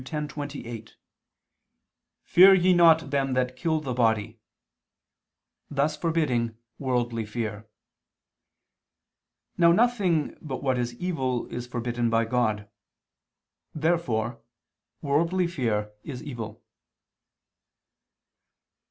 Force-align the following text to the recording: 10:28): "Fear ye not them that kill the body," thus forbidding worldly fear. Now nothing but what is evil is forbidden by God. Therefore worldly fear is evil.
10:28): 0.03 0.93
"Fear 2.23 2.53
ye 2.55 2.73
not 2.73 3.11
them 3.11 3.33
that 3.33 3.55
kill 3.55 3.79
the 3.79 3.93
body," 3.93 4.39
thus 5.69 5.95
forbidding 5.95 6.57
worldly 6.79 7.23
fear. 7.23 7.69
Now 9.59 9.71
nothing 9.71 10.35
but 10.41 10.63
what 10.63 10.79
is 10.79 10.95
evil 10.95 11.45
is 11.53 11.67
forbidden 11.67 12.09
by 12.09 12.25
God. 12.25 12.67
Therefore 13.75 14.41
worldly 15.03 15.45
fear 15.45 15.91
is 16.03 16.23
evil. 16.23 16.63